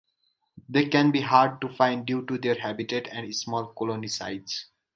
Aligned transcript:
They 0.67 0.87
can 0.89 1.11
be 1.11 1.21
hard 1.21 1.61
to 1.61 1.69
find 1.69 2.07
due 2.07 2.25
to 2.25 2.39
their 2.39 2.55
habitat 2.59 3.07
and 3.11 3.35
small 3.35 3.67
colony 3.67 4.07
size. 4.07 4.65